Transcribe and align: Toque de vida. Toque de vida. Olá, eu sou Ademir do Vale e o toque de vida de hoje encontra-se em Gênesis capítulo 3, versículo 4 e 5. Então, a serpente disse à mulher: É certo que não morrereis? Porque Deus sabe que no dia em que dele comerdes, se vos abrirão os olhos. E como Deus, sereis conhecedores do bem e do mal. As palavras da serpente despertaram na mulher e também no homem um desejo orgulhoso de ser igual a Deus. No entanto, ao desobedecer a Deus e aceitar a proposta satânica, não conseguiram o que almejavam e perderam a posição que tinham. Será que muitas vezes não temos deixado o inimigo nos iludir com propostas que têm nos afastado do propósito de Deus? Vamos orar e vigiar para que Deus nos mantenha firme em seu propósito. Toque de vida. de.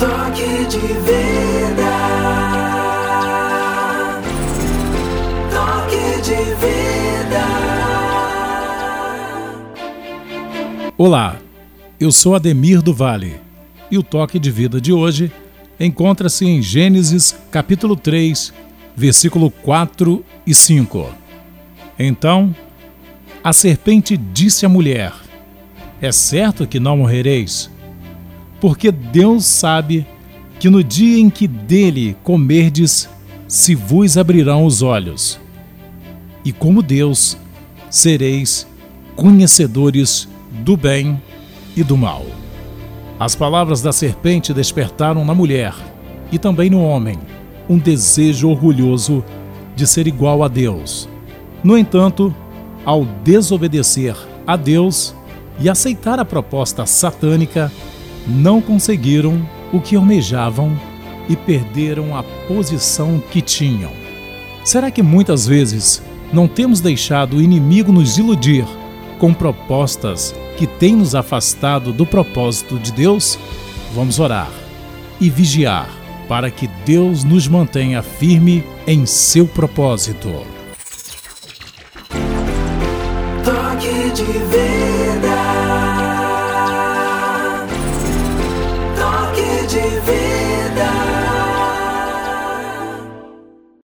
Toque 0.00 0.64
de 0.64 0.78
vida. 0.78 1.90
Toque 5.52 6.22
de 6.22 6.36
vida. 6.54 7.44
Olá, 10.96 11.36
eu 12.00 12.10
sou 12.10 12.34
Ademir 12.34 12.80
do 12.80 12.94
Vale 12.94 13.42
e 13.90 13.98
o 13.98 14.02
toque 14.02 14.38
de 14.38 14.50
vida 14.50 14.80
de 14.80 14.90
hoje 14.90 15.30
encontra-se 15.78 16.46
em 16.46 16.62
Gênesis 16.62 17.36
capítulo 17.50 17.94
3, 17.94 18.54
versículo 18.96 19.50
4 19.50 20.24
e 20.46 20.54
5. 20.54 21.10
Então, 21.98 22.56
a 23.44 23.52
serpente 23.52 24.16
disse 24.16 24.64
à 24.64 24.68
mulher: 24.70 25.12
É 26.00 26.10
certo 26.10 26.66
que 26.66 26.80
não 26.80 26.96
morrereis? 26.96 27.70
Porque 28.60 28.92
Deus 28.92 29.46
sabe 29.46 30.06
que 30.58 30.68
no 30.68 30.84
dia 30.84 31.18
em 31.18 31.30
que 31.30 31.48
dele 31.48 32.16
comerdes, 32.22 33.08
se 33.48 33.74
vos 33.74 34.18
abrirão 34.18 34.64
os 34.64 34.82
olhos. 34.82 35.40
E 36.44 36.52
como 36.52 36.82
Deus, 36.82 37.36
sereis 37.88 38.66
conhecedores 39.16 40.28
do 40.64 40.76
bem 40.76 41.20
e 41.76 41.82
do 41.82 41.96
mal. 41.96 42.24
As 43.18 43.34
palavras 43.34 43.82
da 43.82 43.92
serpente 43.92 44.54
despertaram 44.54 45.24
na 45.24 45.34
mulher 45.34 45.74
e 46.32 46.38
também 46.38 46.70
no 46.70 46.82
homem 46.82 47.18
um 47.68 47.78
desejo 47.78 48.48
orgulhoso 48.48 49.24
de 49.76 49.86
ser 49.86 50.06
igual 50.06 50.42
a 50.42 50.48
Deus. 50.48 51.08
No 51.62 51.76
entanto, 51.76 52.34
ao 52.84 53.04
desobedecer 53.04 54.16
a 54.46 54.56
Deus 54.56 55.14
e 55.60 55.68
aceitar 55.68 56.18
a 56.18 56.24
proposta 56.24 56.86
satânica, 56.86 57.70
não 58.26 58.60
conseguiram 58.60 59.40
o 59.72 59.80
que 59.80 59.96
almejavam 59.96 60.78
e 61.28 61.36
perderam 61.36 62.16
a 62.16 62.22
posição 62.22 63.22
que 63.30 63.40
tinham. 63.40 63.92
Será 64.64 64.90
que 64.90 65.02
muitas 65.02 65.46
vezes 65.46 66.02
não 66.32 66.46
temos 66.46 66.80
deixado 66.80 67.36
o 67.36 67.42
inimigo 67.42 67.92
nos 67.92 68.18
iludir 68.18 68.64
com 69.18 69.32
propostas 69.32 70.34
que 70.56 70.66
têm 70.66 70.96
nos 70.96 71.14
afastado 71.14 71.92
do 71.92 72.04
propósito 72.04 72.78
de 72.78 72.92
Deus? 72.92 73.38
Vamos 73.94 74.18
orar 74.18 74.50
e 75.20 75.28
vigiar 75.28 75.88
para 76.28 76.50
que 76.50 76.68
Deus 76.86 77.24
nos 77.24 77.48
mantenha 77.48 78.02
firme 78.02 78.64
em 78.86 79.04
seu 79.04 79.46
propósito. 79.46 80.28
Toque 83.44 84.10
de 84.14 84.24
vida. 84.24 85.69
de. 89.72 90.19